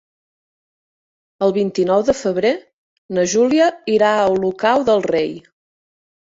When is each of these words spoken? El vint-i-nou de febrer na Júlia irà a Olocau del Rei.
El 1.47 1.53
vint-i-nou 1.57 2.07
de 2.09 2.15
febrer 2.23 2.55
na 3.19 3.27
Júlia 3.35 3.71
irà 4.01 4.13
a 4.17 4.27
Olocau 4.35 4.91
del 4.93 5.09
Rei. 5.15 5.33